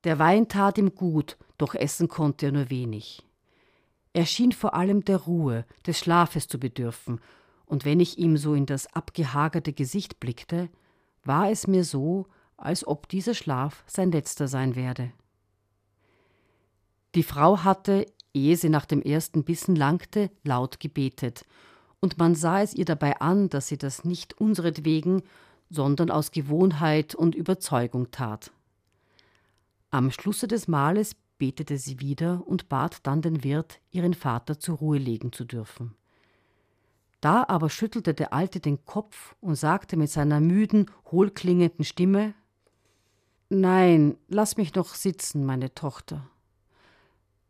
Der 0.04 0.20
Wein 0.20 0.50
tat 0.50 0.78
ihm 0.78 0.96
gut, 0.96 1.38
doch 1.58 1.76
essen 1.76 2.10
konnte 2.10 2.48
er 2.48 2.52
nur 2.52 2.70
wenig. 2.70 3.24
Er 4.12 4.26
schien 4.26 4.52
vor 4.52 4.74
allem 4.74 5.06
der 5.06 5.16
Ruhe, 5.16 5.66
des 5.88 5.98
Schlafes 5.98 6.50
zu 6.50 6.60
bedürfen, 6.60 7.22
und 7.68 7.86
wenn 7.86 8.02
ich 8.02 8.18
ihm 8.18 8.36
so 8.36 8.54
in 8.54 8.66
das 8.66 8.94
abgehagerte 8.94 9.72
Gesicht 9.72 10.20
blickte, 10.20 10.68
war 11.24 11.50
es 11.50 11.66
mir 11.66 11.86
so, 11.86 12.28
als 12.58 12.86
ob 12.86 13.08
dieser 13.08 13.36
Schlaf 13.36 13.86
sein 13.88 14.12
letzter 14.12 14.50
sein 14.50 14.76
werde. 14.76 15.14
Die 17.16 17.24
Frau 17.24 17.64
hatte, 17.64 18.06
ehe 18.34 18.58
sie 18.58 18.68
nach 18.68 18.86
dem 18.86 19.02
ersten 19.02 19.46
Bissen 19.46 19.78
langte, 19.78 20.30
laut 20.44 20.82
gebetet, 20.82 21.46
und 22.02 22.18
man 22.18 22.36
sah 22.36 22.62
es 22.62 22.74
ihr 22.74 22.86
dabei 22.86 23.20
an, 23.20 23.50
dass 23.50 23.68
sie 23.68 23.78
das 23.78 24.06
nicht 24.06 24.40
unseretwegen, 24.40 25.22
sondern 25.70 26.10
aus 26.12 26.32
Gewohnheit 26.32 27.16
und 27.16 27.36
Überzeugung 27.36 28.12
tat. 28.12 28.52
Am 29.92 30.12
Schlusse 30.12 30.48
des 30.48 30.68
Mahles 30.68 31.16
betete 31.38 31.78
sie 31.78 32.00
wieder 32.00 32.44
und 32.46 32.70
bat 32.70 33.00
dann 33.04 33.22
den 33.22 33.44
Wirt, 33.44 33.80
ihren 33.92 34.14
Vater 34.14 34.60
zur 34.60 34.78
Ruhe 34.78 34.98
legen 34.98 35.32
zu 35.32 35.46
dürfen. 35.46 35.96
Da 37.22 37.46
aber 37.48 37.70
schüttelte 37.70 38.14
der 38.14 38.34
Alte 38.34 38.60
den 38.60 38.86
Kopf 38.86 39.36
und 39.42 39.56
sagte 39.56 39.98
mit 39.98 40.10
seiner 40.10 40.40
müden, 40.40 40.90
hohlklingenden 41.12 41.84
Stimme 41.84 42.34
Nein, 43.52 44.16
lass 44.28 44.58
mich 44.58 44.76
noch 44.76 44.94
sitzen, 44.94 45.44
meine 45.44 45.74
Tochter. 45.74 46.30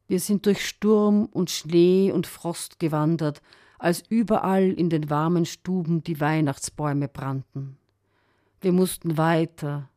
Wir 0.07 0.21
sind 0.21 0.45
durch 0.45 0.65
Sturm 0.65 1.25
und 1.25 1.51
Schnee 1.51 2.11
und 2.13 2.25
Frost 2.25 2.79
gewandert, 2.79 3.41
als 3.79 4.03
überall 4.09 4.69
in 4.69 4.89
den 4.89 5.09
warmen 5.09 5.45
Stuben 5.45 6.03
die 6.03 6.19
Weihnachtsbäume 6.19 7.07
brannten. 7.07 7.77
Wir 8.61 8.73
mussten 8.73 9.17
weiter, 9.17 9.89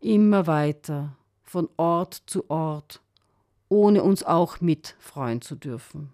immer 0.00 0.46
weiter, 0.46 1.16
von 1.42 1.68
Ort 1.76 2.22
zu 2.26 2.48
Ort, 2.48 3.02
ohne 3.68 4.02
uns 4.02 4.22
auch 4.22 4.60
mit 4.60 4.94
freuen 4.98 5.42
zu 5.42 5.56
dürfen. 5.56 6.12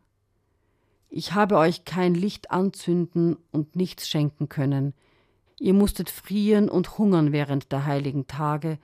Ich 1.11 1.35
habe 1.35 1.59
euch 1.59 1.85
kein 1.85 2.15
Licht 2.15 2.51
anzünden 2.51 3.37
und 3.53 3.77
nichts 3.77 4.09
schenken 4.09 4.49
können. 4.49 4.95
Ihr 5.59 5.75
musstet 5.75 6.09
frieren 6.09 6.71
und 6.71 6.99
hungern 6.99 7.33
während 7.33 7.71
der 7.71 7.85
heiligen 7.85 8.27
Tage, 8.27 8.79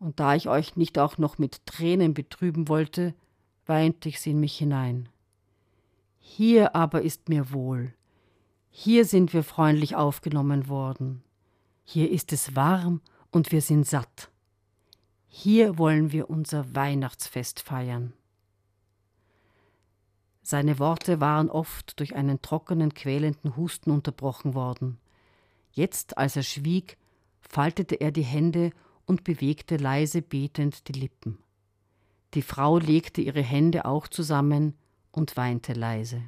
und 0.00 0.20
da 0.20 0.34
ich 0.34 0.48
euch 0.48 0.76
nicht 0.76 0.98
auch 0.98 1.18
noch 1.18 1.38
mit 1.38 1.66
Tränen 1.66 2.14
betrüben 2.14 2.68
wollte, 2.68 3.14
weinte 3.66 4.08
ich 4.08 4.20
sie 4.20 4.30
in 4.30 4.40
mich 4.40 4.56
hinein. 4.56 5.08
Hier 6.30 6.76
aber 6.76 7.02
ist 7.02 7.30
mir 7.30 7.52
wohl, 7.52 7.94
hier 8.70 9.06
sind 9.06 9.32
wir 9.32 9.42
freundlich 9.42 9.96
aufgenommen 9.96 10.68
worden, 10.68 11.24
hier 11.84 12.10
ist 12.10 12.32
es 12.32 12.54
warm 12.54 13.00
und 13.30 13.50
wir 13.50 13.62
sind 13.62 13.86
satt. 13.86 14.30
Hier 15.26 15.78
wollen 15.78 16.12
wir 16.12 16.28
unser 16.28 16.74
Weihnachtsfest 16.76 17.60
feiern. 17.60 18.12
Seine 20.42 20.78
Worte 20.78 21.18
waren 21.18 21.48
oft 21.48 21.98
durch 21.98 22.14
einen 22.14 22.40
trockenen, 22.42 22.92
quälenden 22.92 23.56
Husten 23.56 23.90
unterbrochen 23.90 24.54
worden. 24.54 25.00
Jetzt, 25.72 26.18
als 26.18 26.36
er 26.36 26.44
schwieg, 26.44 26.98
faltete 27.40 27.96
er 27.96 28.12
die 28.12 28.22
Hände 28.22 28.70
und 29.06 29.24
bewegte 29.24 29.78
leise 29.78 30.20
betend 30.20 30.88
die 30.88 31.00
Lippen. 31.00 31.38
Die 32.34 32.42
Frau 32.42 32.78
legte 32.78 33.22
ihre 33.22 33.42
Hände 33.42 33.86
auch 33.86 34.06
zusammen 34.06 34.74
und 35.18 35.36
weinte 35.36 35.74
leise. 35.74 36.22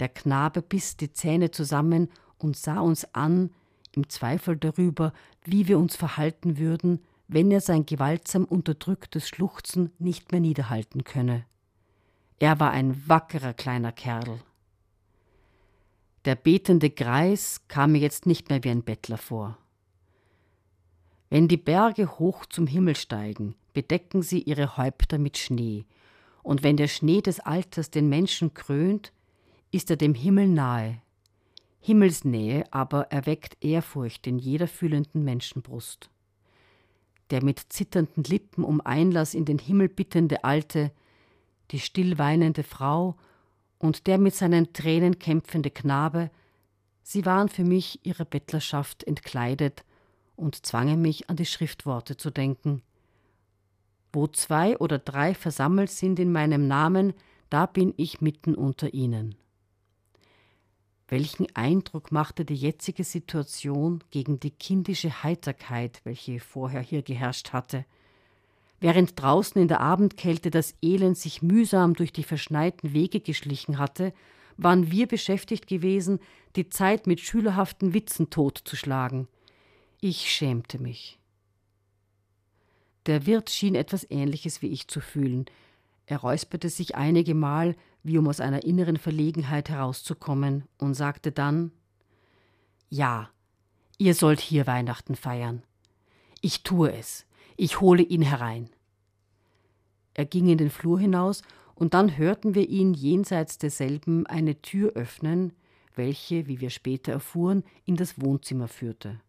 Der 0.00 0.08
Knabe 0.08 0.62
biss 0.62 0.96
die 0.96 1.12
Zähne 1.12 1.50
zusammen 1.50 2.08
und 2.38 2.56
sah 2.56 2.80
uns 2.80 3.04
an, 3.14 3.50
im 3.94 4.08
Zweifel 4.08 4.56
darüber, 4.56 5.12
wie 5.44 5.68
wir 5.68 5.78
uns 5.78 5.96
verhalten 5.96 6.56
würden, 6.56 7.00
wenn 7.28 7.50
er 7.50 7.60
sein 7.60 7.84
gewaltsam 7.84 8.44
unterdrücktes 8.44 9.28
Schluchzen 9.28 9.92
nicht 9.98 10.32
mehr 10.32 10.40
niederhalten 10.40 11.04
könne. 11.04 11.44
Er 12.38 12.58
war 12.58 12.70
ein 12.70 13.08
wackerer 13.08 13.52
kleiner 13.52 13.92
Kerl. 13.92 14.40
Der 16.24 16.36
betende 16.36 16.90
Greis 16.90 17.60
kam 17.68 17.92
mir 17.92 17.98
jetzt 17.98 18.26
nicht 18.26 18.48
mehr 18.48 18.64
wie 18.64 18.70
ein 18.70 18.82
Bettler 18.82 19.18
vor. 19.18 19.58
Wenn 21.28 21.48
die 21.48 21.56
Berge 21.56 22.18
hoch 22.18 22.46
zum 22.46 22.66
Himmel 22.66 22.96
steigen, 22.96 23.54
bedecken 23.72 24.22
sie 24.22 24.42
ihre 24.42 24.76
Häupter 24.76 25.18
mit 25.18 25.38
Schnee, 25.38 25.86
und 26.42 26.62
wenn 26.62 26.76
der 26.76 26.88
Schnee 26.88 27.20
des 27.20 27.40
Alters 27.40 27.90
den 27.90 28.08
Menschen 28.08 28.54
krönt, 28.54 29.12
ist 29.70 29.90
er 29.90 29.96
dem 29.96 30.14
Himmel 30.14 30.48
nahe. 30.48 31.00
Himmelsnähe 31.80 32.64
aber 32.72 33.10
erweckt 33.10 33.62
Ehrfurcht 33.64 34.26
in 34.26 34.38
jeder 34.38 34.68
fühlenden 34.68 35.24
Menschenbrust. 35.24 36.10
Der 37.30 37.42
mit 37.42 37.60
zitternden 37.70 38.24
Lippen 38.24 38.64
um 38.64 38.80
Einlass 38.80 39.34
in 39.34 39.44
den 39.44 39.58
Himmel 39.58 39.88
bittende 39.88 40.44
Alte 40.44 40.92
die 41.72 41.80
still 41.80 42.18
weinende 42.18 42.62
Frau 42.62 43.16
und 43.78 44.06
der 44.06 44.18
mit 44.18 44.34
seinen 44.34 44.72
Tränen 44.72 45.18
kämpfende 45.18 45.70
Knabe, 45.70 46.30
sie 47.02 47.26
waren 47.26 47.48
für 47.48 47.64
mich 47.64 48.04
ihrer 48.04 48.24
Bettlerschaft 48.24 49.04
entkleidet 49.04 49.84
und 50.36 50.66
zwangen 50.66 51.00
mich 51.02 51.28
an 51.30 51.36
die 51.36 51.46
Schriftworte 51.46 52.16
zu 52.16 52.30
denken. 52.30 52.82
Wo 54.12 54.26
zwei 54.26 54.76
oder 54.78 54.98
drei 54.98 55.34
versammelt 55.34 55.90
sind 55.90 56.18
in 56.18 56.32
meinem 56.32 56.68
Namen, 56.68 57.14
da 57.48 57.66
bin 57.66 57.94
ich 57.96 58.20
mitten 58.20 58.54
unter 58.54 58.92
ihnen. 58.92 59.34
Welchen 61.08 61.46
Eindruck 61.54 62.10
machte 62.10 62.44
die 62.44 62.54
jetzige 62.54 63.04
Situation 63.04 64.02
gegen 64.10 64.40
die 64.40 64.50
kindische 64.50 65.22
Heiterkeit, 65.22 66.00
welche 66.04 66.40
vorher 66.40 66.80
hier 66.80 67.02
geherrscht 67.02 67.52
hatte? 67.52 67.84
Während 68.80 69.20
draußen 69.20 69.60
in 69.60 69.68
der 69.68 69.80
Abendkälte 69.80 70.50
das 70.50 70.74
Elend 70.82 71.16
sich 71.18 71.42
mühsam 71.42 71.94
durch 71.94 72.12
die 72.12 72.24
verschneiten 72.24 72.94
Wege 72.94 73.20
geschlichen 73.20 73.78
hatte, 73.78 74.12
waren 74.56 74.90
wir 74.90 75.06
beschäftigt 75.06 75.66
gewesen, 75.66 76.18
die 76.56 76.68
Zeit 76.68 77.06
mit 77.06 77.20
schülerhaften 77.20 77.94
Witzen 77.94 78.30
totzuschlagen. 78.30 79.28
Ich 80.00 80.30
schämte 80.30 80.80
mich. 80.80 81.18
Der 83.06 83.26
Wirt 83.26 83.50
schien 83.50 83.74
etwas 83.74 84.06
Ähnliches 84.10 84.62
wie 84.62 84.68
ich 84.68 84.88
zu 84.88 85.00
fühlen. 85.00 85.46
Er 86.06 86.18
räusperte 86.18 86.68
sich 86.68 86.94
einige 86.94 87.34
Mal, 87.34 87.76
wie 88.02 88.18
um 88.18 88.28
aus 88.28 88.40
einer 88.40 88.64
inneren 88.64 88.96
Verlegenheit 88.96 89.68
herauszukommen, 89.68 90.64
und 90.78 90.94
sagte 90.94 91.32
dann 91.32 91.72
Ja, 92.90 93.30
ihr 93.98 94.14
sollt 94.14 94.40
hier 94.40 94.66
Weihnachten 94.66 95.16
feiern. 95.16 95.62
Ich 96.40 96.62
tue 96.62 96.92
es. 96.92 97.26
Ich 97.56 97.80
hole 97.80 98.02
ihn 98.02 98.22
herein. 98.22 98.70
Er 100.14 100.24
ging 100.24 100.48
in 100.48 100.58
den 100.58 100.70
Flur 100.70 100.98
hinaus, 100.98 101.42
und 101.74 101.94
dann 101.94 102.16
hörten 102.16 102.54
wir 102.54 102.68
ihn 102.68 102.94
jenseits 102.94 103.58
desselben 103.58 104.26
eine 104.26 104.60
Tür 104.62 104.92
öffnen, 104.92 105.52
welche, 105.96 106.46
wie 106.46 106.60
wir 106.60 106.70
später 106.70 107.12
erfuhren, 107.12 107.64
in 107.84 107.96
das 107.96 108.20
Wohnzimmer 108.20 108.68
führte. 108.68 109.20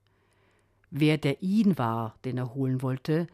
Wer 0.91 1.17
der 1.17 1.41
ihn 1.41 1.77
war, 1.77 2.15
den 2.25 2.37
er 2.37 2.53
holen 2.53 2.81
wollte, 2.81 3.27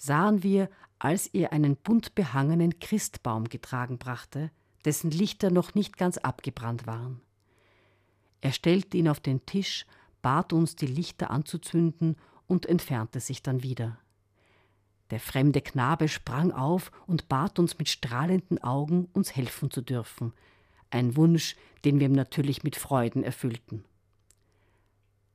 sahen 0.00 0.42
wir, 0.42 0.68
als 0.98 1.26
er 1.28 1.52
einen 1.52 1.76
bunt 1.76 2.14
behangenen 2.14 2.78
Christbaum 2.78 3.48
getragen 3.48 3.98
brachte, 3.98 4.50
dessen 4.84 5.10
Lichter 5.10 5.50
noch 5.50 5.74
nicht 5.74 5.96
ganz 5.96 6.18
abgebrannt 6.18 6.86
waren. 6.86 7.20
Er 8.40 8.52
stellte 8.52 8.96
ihn 8.96 9.08
auf 9.08 9.20
den 9.20 9.44
Tisch, 9.44 9.86
bat 10.22 10.52
uns, 10.52 10.76
die 10.76 10.86
Lichter 10.86 11.30
anzuzünden 11.30 12.16
und 12.46 12.66
entfernte 12.66 13.20
sich 13.20 13.42
dann 13.42 13.62
wieder. 13.62 13.98
Der 15.10 15.20
fremde 15.20 15.60
Knabe 15.60 16.08
sprang 16.08 16.52
auf 16.52 16.92
und 17.06 17.28
bat 17.28 17.58
uns 17.58 17.78
mit 17.78 17.88
strahlenden 17.88 18.62
Augen, 18.62 19.08
uns 19.12 19.34
helfen 19.34 19.70
zu 19.70 19.82
dürfen. 19.82 20.32
Ein 20.90 21.16
Wunsch, 21.16 21.56
den 21.84 22.00
wir 22.00 22.06
ihm 22.06 22.12
natürlich 22.12 22.62
mit 22.62 22.76
Freuden 22.76 23.22
erfüllten. 23.22 23.84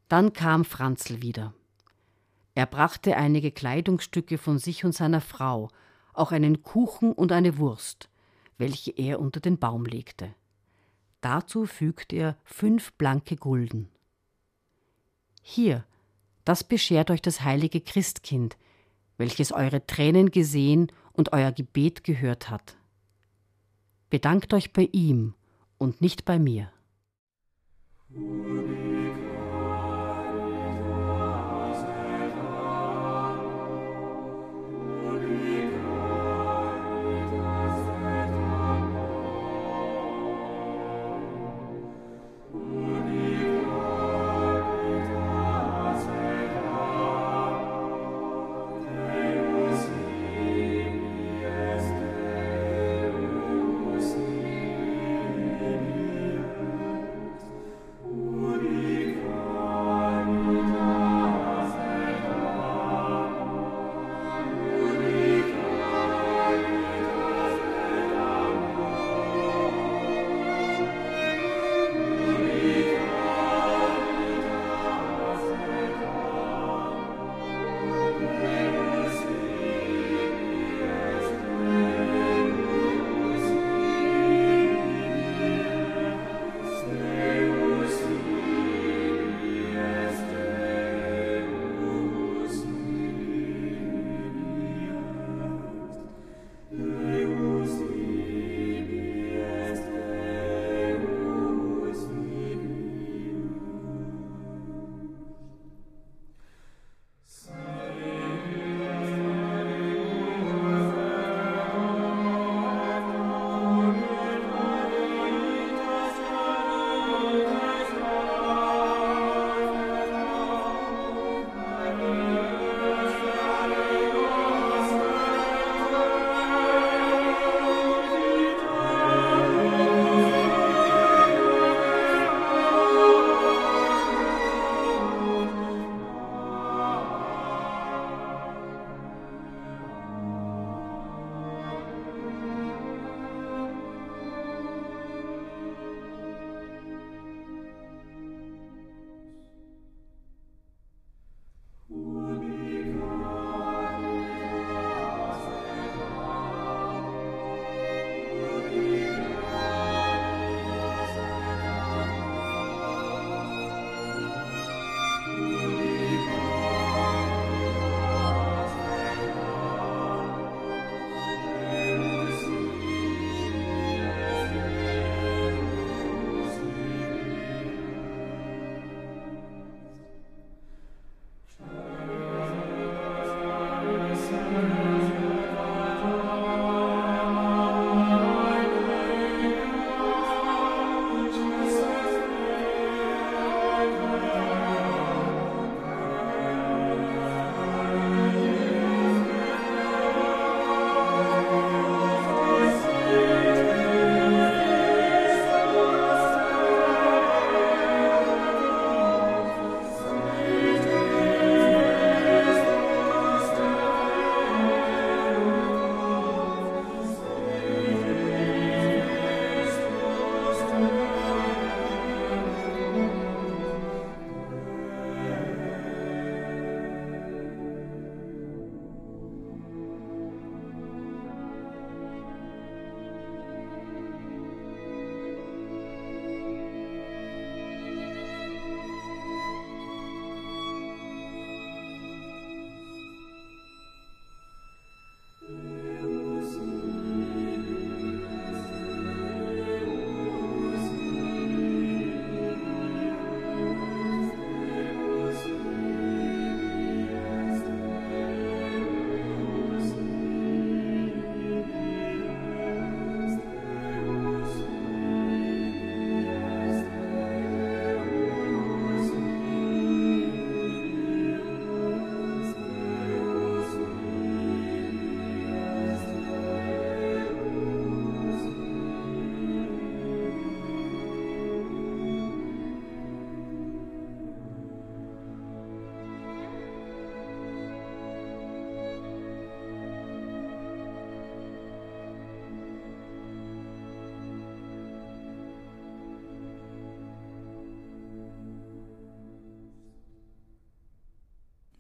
Dann 0.08 0.34
kam 0.34 0.65
Franzl 0.65 1.21
wieder. 1.21 1.54
Er 2.56 2.65
brachte 2.65 3.18
einige 3.18 3.52
Kleidungsstücke 3.52 4.38
von 4.38 4.58
sich 4.58 4.86
und 4.86 4.94
seiner 4.94 5.22
Frau, 5.22 5.70
auch 6.13 6.32
einen 6.32 6.63
Kuchen 6.63 7.12
und 7.12 7.34
eine 7.34 7.58
Wurst, 7.58 8.10
welche 8.58 8.91
er 8.91 9.20
unter 9.20 9.41
den 9.41 9.60
Baum 9.60 9.86
legte. 9.86 10.34
Dazu 11.20 11.65
fügte 11.65 12.15
er 12.15 12.38
fünf 12.46 12.94
blanke 12.94 13.36
Gulden. 13.36 13.89
Hier, 15.41 15.86
das 16.46 16.63
beschert 16.63 17.12
euch 17.12 17.22
das 17.22 17.41
heilige 17.41 17.82
Christkind, 17.82 18.58
welches 19.18 19.52
eure 19.52 19.86
Tränen 19.86 20.32
gesehen 20.32 20.91
und 21.12 21.34
euer 21.34 21.52
Gebet 21.52 22.04
gehört 22.04 22.50
hat. 22.50 22.78
Bedankt 24.10 24.54
euch 24.54 24.72
bei 24.72 24.88
ihm 24.91 25.34
und 25.78 26.00
nicht 26.00 26.24
bei 26.24 26.39
mir. 26.39 26.72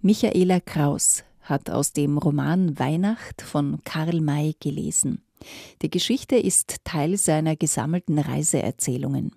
Michaela 0.05 0.59
Kraus 0.59 1.23
hat 1.41 1.71
aus 1.71 1.91
dem 1.91 2.19
Roman 2.19 2.77
Weihnacht 2.77 3.41
von 3.41 3.79
Karl 3.85 4.21
May 4.21 4.53
gelesen. 4.59 5.23
Die 5.81 5.89
Geschichte 5.89 6.35
ist 6.35 6.75
Teil 6.83 7.17
seiner 7.17 7.55
gesammelten 7.55 8.19
Reiseerzählungen. 8.19 9.31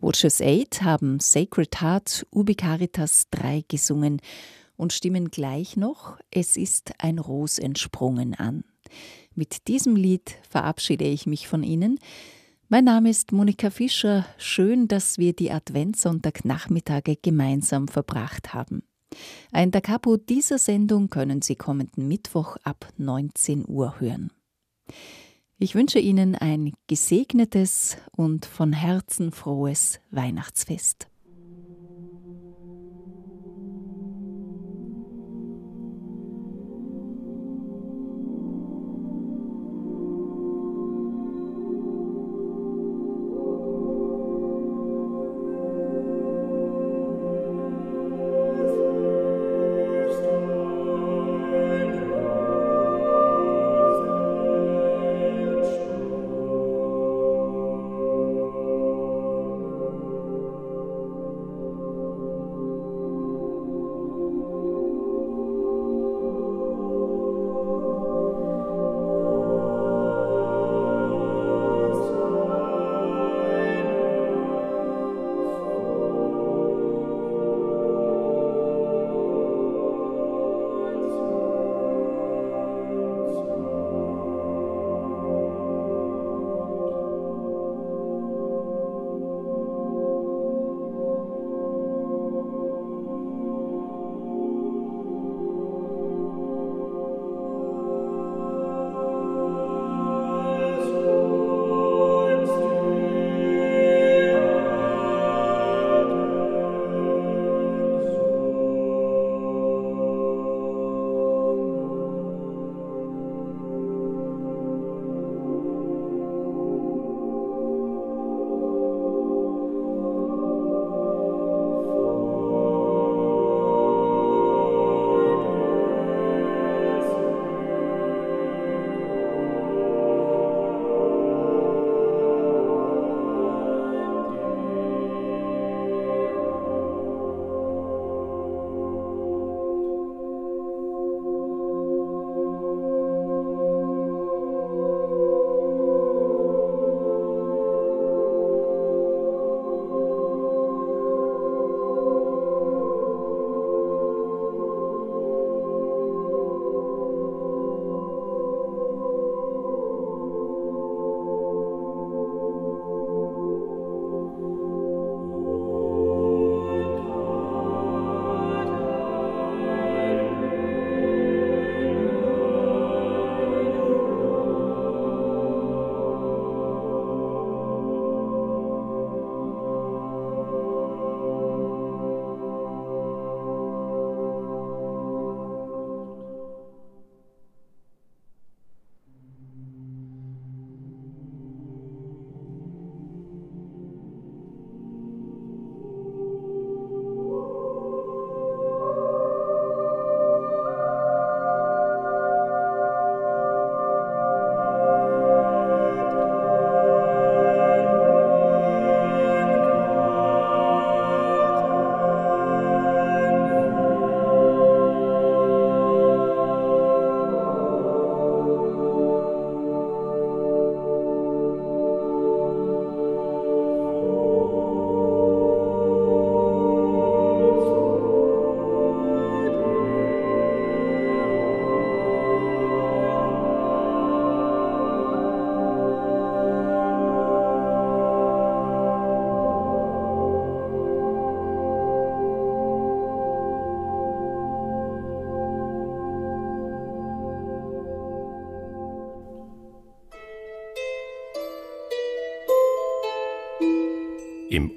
Watchers 0.00 0.40
Eight 0.40 0.80
haben 0.80 1.20
Sacred 1.20 1.82
Heart 1.82 2.26
Ubi 2.30 2.54
Caritas 2.54 3.26
3 3.32 3.64
gesungen 3.68 4.22
und 4.78 4.94
stimmen 4.94 5.30
gleich 5.30 5.76
noch 5.76 6.16
Es 6.30 6.56
ist 6.56 6.94
ein 6.96 7.18
Ros 7.18 7.58
entsprungen 7.58 8.34
an. 8.34 8.64
Mit 9.34 9.68
diesem 9.68 9.94
Lied 9.94 10.36
verabschiede 10.48 11.04
ich 11.04 11.26
mich 11.26 11.48
von 11.48 11.64
Ihnen. 11.64 11.98
Mein 12.70 12.84
Name 12.84 13.10
ist 13.10 13.30
Monika 13.32 13.68
Fischer. 13.68 14.24
Schön, 14.38 14.88
dass 14.88 15.18
wir 15.18 15.34
die 15.34 15.50
Adventssonntagnachmittage 15.50 17.16
gemeinsam 17.20 17.88
verbracht 17.88 18.54
haben. 18.54 18.84
Ein 19.52 19.70
Da 19.70 19.80
Capo 19.80 20.16
dieser 20.16 20.58
Sendung 20.58 21.10
können 21.10 21.42
Sie 21.42 21.56
kommenden 21.56 22.08
Mittwoch 22.08 22.56
ab 22.62 22.88
19 22.96 23.64
Uhr 23.68 24.00
hören. 24.00 24.30
Ich 25.58 25.74
wünsche 25.74 25.98
Ihnen 25.98 26.36
ein 26.36 26.72
gesegnetes 26.86 27.98
und 28.12 28.46
von 28.46 28.72
Herzen 28.72 29.30
frohes 29.30 30.00
Weihnachtsfest. 30.10 31.09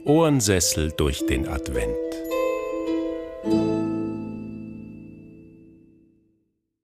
Ohrensessel 0.06 0.92
durch 0.96 1.26
den 1.26 1.48
Advent. 1.48 1.96